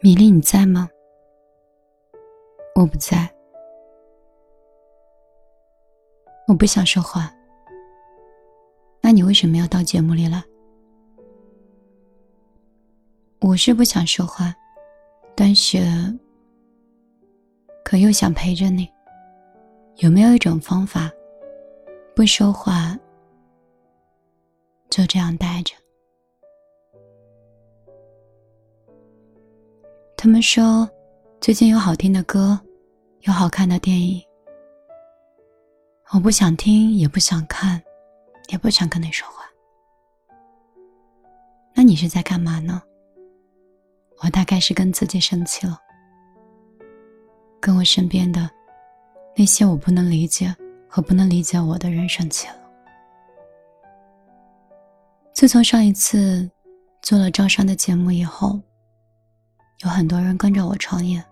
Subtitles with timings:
[0.00, 0.88] 米粒，你在吗？
[2.74, 3.28] 我不在。
[6.46, 7.32] 我不想说话。
[9.00, 10.42] 那你为什么要到节目里来？
[13.40, 14.54] 我是不想说话，
[15.36, 15.78] 但是
[17.84, 18.88] 可又想陪着你。
[19.96, 21.10] 有没有一种方法，
[22.14, 22.98] 不说话，
[24.90, 25.74] 就这样待着？
[30.20, 30.90] 他们说，
[31.40, 32.58] 最近有好听的歌，
[33.20, 34.20] 有好看的电影。
[36.12, 37.80] 我不想听，也不想看，
[38.48, 39.44] 也不想跟你说话。
[41.72, 42.82] 那你是在干嘛呢？
[44.20, 45.78] 我大概是跟自己生气了，
[47.60, 48.50] 跟我身边的。
[49.36, 50.52] 那些我不能理解
[50.88, 52.56] 和不能理解我的人生气了。
[55.32, 56.50] 自从上一次
[57.02, 58.58] 做了招商的节目以后，
[59.84, 61.22] 有很多人跟着我创业。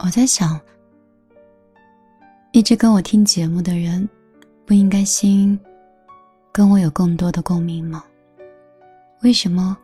[0.00, 0.60] 我在想，
[2.52, 4.06] 一直跟我听节目的人，
[4.66, 5.58] 不应该心
[6.52, 8.04] 跟我有更多的共鸣吗？
[9.22, 9.74] 为什么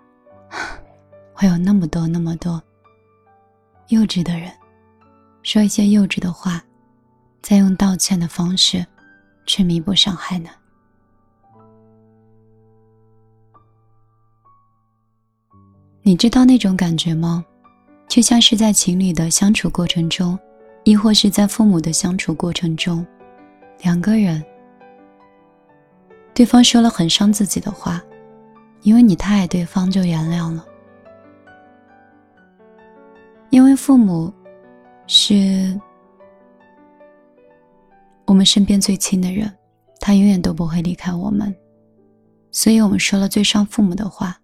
[1.32, 2.62] 会有那么多那么多？
[3.88, 4.52] 幼稚的人，
[5.42, 6.62] 说一些幼稚的话，
[7.40, 8.86] 再用道歉的方式
[9.46, 10.50] 去弥补伤害呢？
[16.02, 17.44] 你知道那种感觉吗？
[18.08, 20.36] 就像是在情侣的相处过程中，
[20.84, 23.06] 亦或是在父母的相处过程中，
[23.82, 24.42] 两个人，
[26.34, 28.02] 对方说了很伤自己的话，
[28.82, 30.64] 因为你太爱对方，就原谅了。
[33.50, 34.32] 因为父母
[35.06, 35.78] 是
[38.24, 39.52] 我们身边最亲的人，
[40.00, 41.54] 他永远都不会离开我们，
[42.50, 44.36] 所以我们说了最伤父母的话，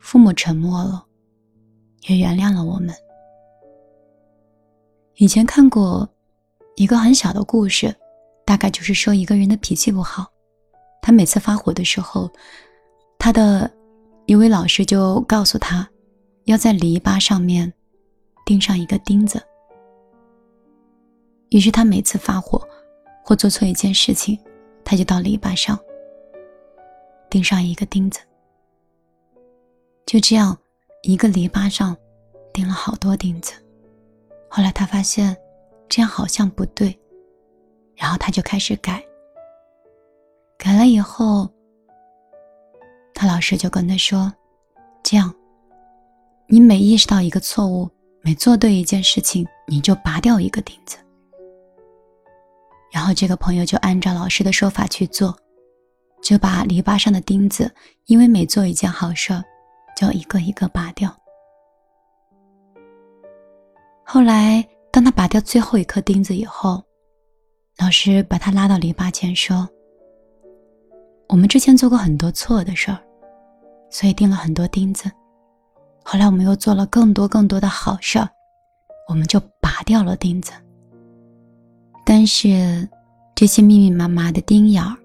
[0.00, 1.06] 父母沉默了，
[2.08, 2.92] 也原谅了我们。
[5.14, 6.08] 以前看过
[6.76, 7.94] 一个很小的故事，
[8.44, 10.26] 大概就是说一个人的脾气不好，
[11.00, 12.28] 他每次发火的时候，
[13.18, 13.70] 他的
[14.26, 15.88] 一位老师就告诉他，
[16.46, 17.72] 要在篱笆上面。
[18.46, 19.40] 钉上一个钉子。
[21.50, 22.60] 于是他每次发火
[23.22, 24.36] 或做错一件事情，
[24.84, 25.78] 他就到篱笆上
[27.28, 28.18] 钉上一个钉子。
[30.10, 30.58] 就这样，
[31.04, 31.96] 一个篱笆上
[32.52, 33.52] 钉了好多钉子。
[34.48, 35.36] 后来他发现
[35.88, 36.98] 这样好像不对，
[37.94, 39.00] 然后他就开始改。
[40.58, 41.48] 改了以后，
[43.14, 44.34] 他老师就跟他说
[45.04, 45.32] ：“这样，
[46.48, 47.88] 你每意识到一个错误。”
[48.22, 50.98] 每做对一件事情，你就拔掉一个钉子。
[52.92, 55.38] 然后这个朋友就按照老师的说法去做，
[56.20, 57.72] 就把篱笆上的钉子，
[58.06, 59.42] 因为每做一件好事儿，
[60.00, 61.14] 就一个一个拔掉。
[64.02, 66.82] 后来，当他拔掉最后一颗钉子以后，
[67.76, 69.68] 老师把他拉到篱笆前说
[71.28, 72.98] ：“我们之前做过很多错的事儿，
[73.90, 75.10] 所以钉了很多钉子。”
[76.02, 78.26] 后来我们又做了更多更多的好事儿，
[79.06, 80.50] 我们就拔掉了钉子。
[82.06, 82.88] 但是
[83.34, 84.96] 这些密密麻麻的钉眼儿，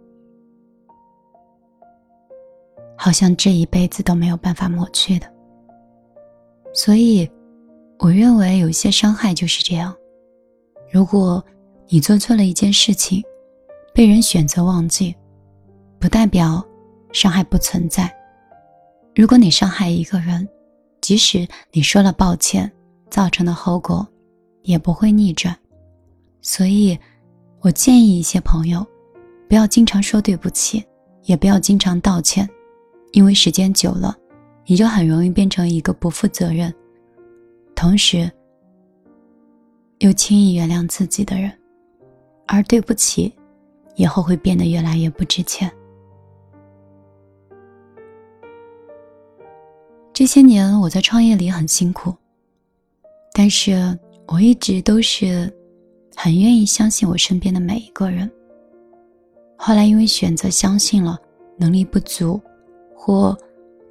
[2.96, 5.28] 好像这一辈子都没有办法抹去的。
[6.74, 7.30] 所以，
[8.00, 9.96] 我认为有些伤害就是这样：
[10.92, 11.44] 如果
[11.88, 13.24] 你做错了一件事情，
[13.94, 15.16] 被人选择忘记，
[16.00, 16.64] 不代表
[17.14, 18.14] 伤害不存在。
[19.16, 20.48] 如果你伤害一个人，
[21.00, 22.70] 即使你说了抱歉，
[23.10, 24.06] 造成的后果
[24.64, 25.56] 也不会逆转，
[26.42, 27.00] 所以，
[27.62, 28.86] 我建议一些朋友，
[29.48, 30.84] 不要经常说对不起，
[31.24, 32.50] 也不要经常道歉，
[33.16, 34.14] 因为时间久了，
[34.66, 36.72] 你就很容易变成一个不负责任，
[37.74, 38.30] 同时
[40.00, 41.50] 又轻易原谅自己的人，
[42.46, 43.34] 而对不起，
[43.96, 45.72] 以后会变得越来越不值钱。
[50.12, 52.14] 这些年我在创业里很辛苦，
[53.32, 53.98] 但是
[54.28, 55.50] 我一直都是
[56.18, 58.30] 很愿意相信我身边的每一个人。
[59.56, 61.18] 后来因为选择相信了
[61.58, 62.42] 能力不足
[63.06, 63.38] 或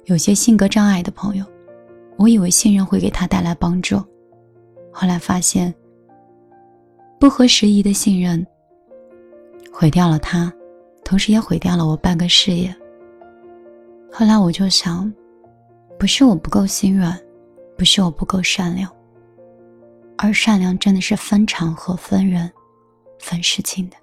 [0.07, 1.45] 有些性格障碍的朋友，
[2.17, 3.95] 我以为信任会给他带来帮助，
[4.91, 5.73] 后来发现
[7.17, 8.45] 不合时宜的信任
[9.71, 10.51] 毁掉了他，
[11.05, 12.75] 同时也毁掉了我半个事业。
[14.11, 15.09] 后来我就想。
[15.97, 17.17] 不是我不够心软，
[17.77, 18.93] 不是我不够善良，
[20.17, 22.51] 而善良真的是分场合、分人、
[23.17, 23.95] 分事情的。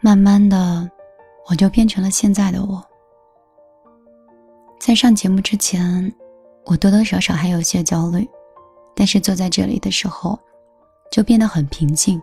[0.00, 0.90] 慢慢的，
[1.50, 2.80] 我就变成了现在的我。
[4.78, 6.10] 在上节目之前，
[6.64, 8.26] 我多多少少还有些焦虑，
[8.94, 10.38] 但是坐在这里的时候，
[11.10, 12.22] 就变得很平静。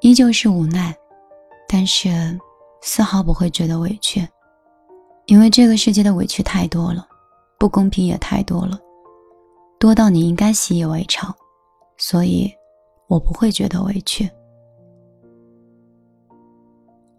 [0.00, 0.94] 依旧是无奈，
[1.68, 2.38] 但是
[2.82, 4.26] 丝毫不会觉得委屈，
[5.26, 7.06] 因为这个世界的委屈太多了，
[7.56, 8.78] 不公平也太多了，
[9.78, 11.32] 多到你应该习以为常，
[11.96, 12.52] 所以
[13.06, 14.28] 我不会觉得委屈。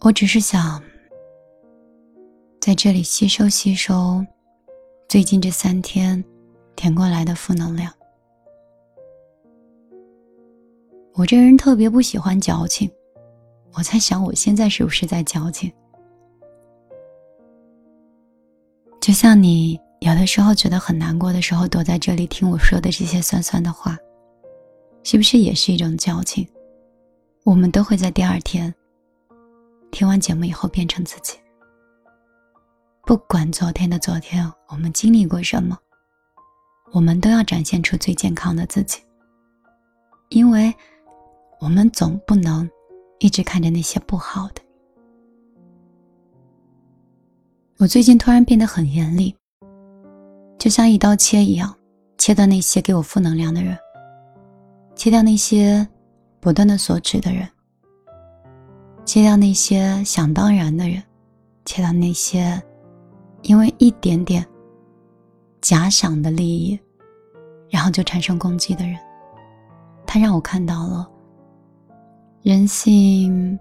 [0.02, 0.82] 我只是想
[2.62, 4.24] 在这里吸收吸收
[5.10, 6.24] 最近这三天
[6.76, 7.92] 填过来的负能量。
[11.14, 12.90] 我这人特别不喜欢矫情，
[13.74, 15.72] 我在想我现在是不是在矫情？
[19.02, 23.98] 就像你有的时候觉得很难过的时候，躲在这里听我说的这些酸酸的话，
[25.04, 26.48] 是不是也是一种矫情？
[27.44, 28.74] 我们都会在第二天。
[29.98, 31.40] 听完节目以后变成自己。
[33.04, 35.76] 不管昨天的昨天我们经历过什么，
[36.92, 39.00] 我们都要展现出最健康的自己。
[40.30, 40.72] 因为，
[41.60, 42.70] 我们总不能
[43.18, 44.62] 一直看着那些不好的。
[47.80, 49.36] 我最近突然变得很严厉，
[50.60, 51.76] 就像一刀切一样，
[52.20, 53.76] 切断那些给我负能量的人，
[54.96, 55.88] 切掉那些
[56.40, 57.50] 不断的索取的人。
[59.07, 61.01] 切掉那些想当然的人，
[61.63, 62.62] 切掉那些
[63.42, 64.45] 因为一点点
[65.62, 66.77] 假想的利益，
[67.69, 69.00] 然后就产生攻击的人。
[70.06, 71.09] 他让我看到了
[72.42, 73.57] 人性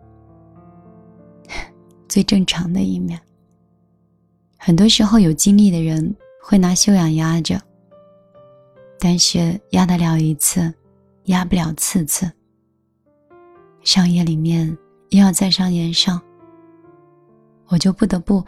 [2.09, 3.19] 最正常的一面。
[4.59, 7.63] 很多时候有经历的人会拿修养压着，
[8.99, 10.75] 但是压得了一次，
[11.27, 12.29] 压不了次次。
[13.85, 14.77] 商业里面。
[15.11, 16.21] 又要再上言上，
[17.69, 18.45] 我就不得不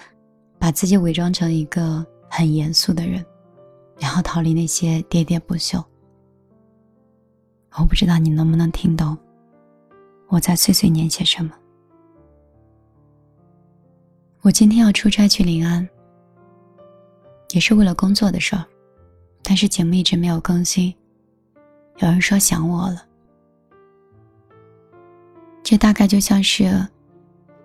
[0.59, 3.25] 把自己伪装成一个很严肃的人，
[3.99, 5.83] 然后逃离那些喋喋不休。
[7.79, 9.17] 我不知道你能不能听懂
[10.27, 11.53] 我在碎碎念些什么。
[14.41, 15.89] 我今天要出差去临安，
[17.51, 18.65] 也是为了工作的事儿，
[19.43, 20.93] 但是节目一直没有更新，
[21.99, 23.08] 有人说想我了。
[25.69, 26.89] 这大概就像是，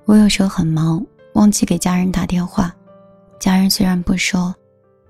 [0.04, 1.02] 我有时候很忙，
[1.36, 2.76] 忘记给家人打电话，
[3.40, 4.54] 家人虽然不说，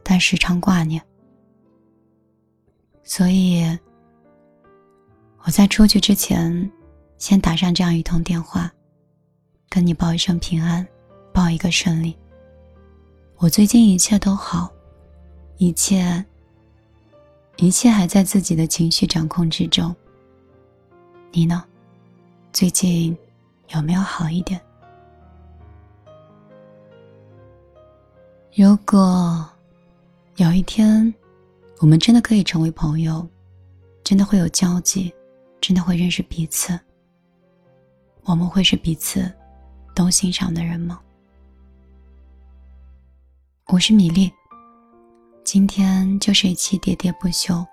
[0.03, 1.01] 但时常挂念。
[3.03, 3.65] 所以，
[5.39, 6.71] 我在出去之前，
[7.17, 8.71] 先打上这样一通电话，
[9.69, 10.87] 跟你报一声平安，
[11.33, 12.15] 报一个顺利。
[13.37, 14.71] 我最近一切都好，
[15.57, 16.23] 一切，
[17.55, 19.95] 一切还在自己的情绪掌控之中。
[21.31, 21.65] 你呢？
[22.53, 23.17] 最近
[23.69, 24.61] 有没有好一点？
[28.55, 29.43] 如果
[30.35, 31.11] 有一天
[31.79, 33.27] 我们真的可以成为朋友，
[34.03, 35.11] 真的会有交集，
[35.59, 36.79] 真的会认识彼此，
[38.21, 39.33] 我们会是彼此
[39.95, 41.01] 都欣赏的人吗？
[43.65, 44.31] 我是米粒，
[45.43, 47.65] 今天就是一期喋喋不休，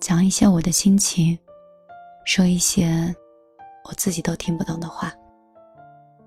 [0.00, 1.38] 讲一些我的心情，
[2.26, 3.16] 说一些。
[3.88, 5.10] 我自己都听不懂的话，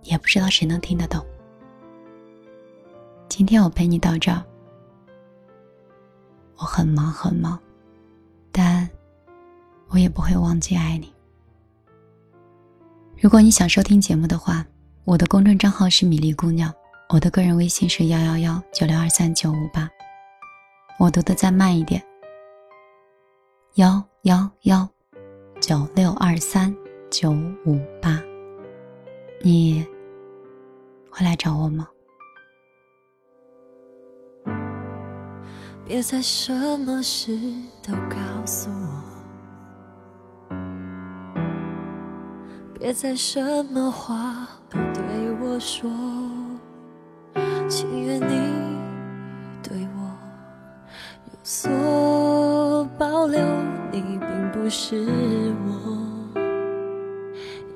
[0.01, 1.23] 也不知道谁能听得懂。
[3.29, 4.43] 今天我陪你到这儿，
[6.57, 7.59] 我很忙很忙，
[8.51, 8.89] 但
[9.89, 11.13] 我也不会忘记爱你。
[13.15, 14.65] 如果你想收听节目的话，
[15.03, 16.73] 我的公众账号是米粒姑娘，
[17.09, 19.87] 我的个人微信是幺幺幺九六二三九五八。
[20.97, 22.03] 我读的再慢一点，
[23.75, 24.89] 幺幺幺
[25.59, 26.75] 九六二三。
[27.11, 27.29] 九
[27.65, 28.23] 五八，
[29.41, 29.85] 你
[31.09, 31.85] 会来找我吗？
[35.83, 37.37] 别再什么事
[37.85, 38.15] 都告
[38.45, 40.55] 诉我，
[42.79, 45.03] 别再什么话都对
[45.41, 45.91] 我说，
[47.67, 48.79] 情愿你
[49.61, 50.01] 对我
[51.29, 53.45] 有所保留，
[53.91, 56.09] 你并不是我。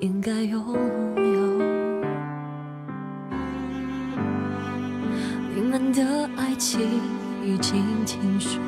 [0.06, 0.64] 应该拥
[1.18, 1.64] 有
[5.56, 6.80] 你们的爱情
[7.44, 8.62] 已经听说，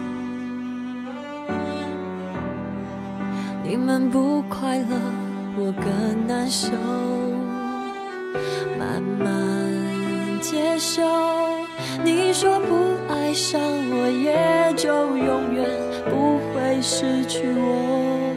[3.63, 4.85] 你们不快乐，
[5.59, 6.71] 我更难受。
[8.79, 9.29] 慢慢
[10.41, 11.03] 接受，
[12.03, 12.73] 你说不
[13.13, 15.69] 爱上我，也就永远
[16.09, 18.33] 不会失去我。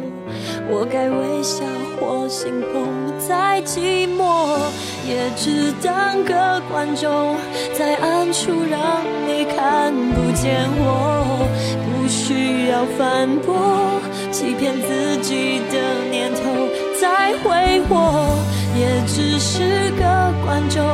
[0.69, 1.65] 我该微笑
[2.01, 2.89] 或心痛，
[3.19, 4.59] 再寂寞。
[5.07, 7.37] 也只当个观众，
[7.77, 11.49] 在暗处让你看不见我，
[11.85, 16.69] 不需要反驳，欺骗自己的念头
[17.01, 18.37] 再挥霍，
[18.79, 20.85] 也只是个观众，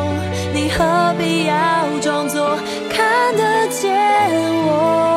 [0.54, 1.54] 你何必要
[2.00, 2.56] 装作
[2.88, 3.92] 看得见
[4.66, 5.15] 我？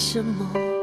[0.00, 0.79] 什么？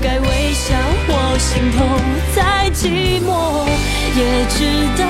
[0.00, 0.74] 该微笑
[1.06, 1.98] 或心痛，
[2.34, 3.66] 再寂寞，
[4.16, 5.04] 也只当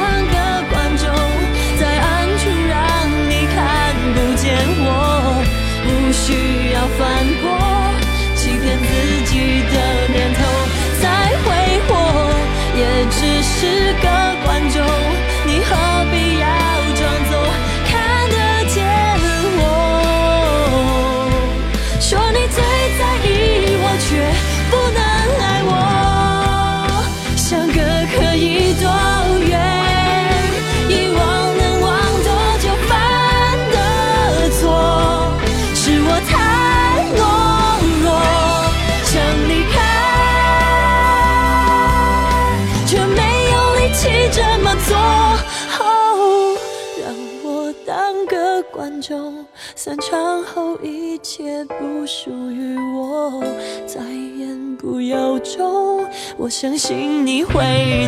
[48.85, 53.43] 观众，散场后一切不属于我。
[53.87, 57.55] 再言不由衷，我相信你会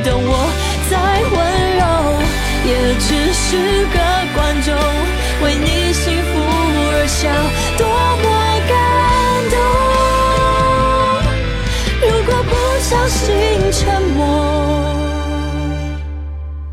[0.05, 0.37] 懂我。
[0.91, 1.39] 再温
[1.79, 1.83] 柔，
[2.69, 3.57] 也只是
[3.87, 3.97] 个
[4.35, 4.75] 观众，
[5.43, 6.29] 为你幸福
[6.93, 7.25] 而笑，
[7.79, 7.89] 多
[8.21, 8.27] 么
[8.69, 8.77] 感
[9.55, 9.57] 动。
[12.03, 12.53] 如果不
[12.83, 13.25] 小心
[13.73, 13.81] 沉
[14.15, 14.21] 默，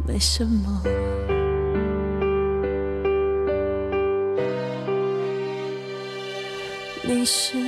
[0.05, 0.83] 没什么。
[7.25, 7.62] 是。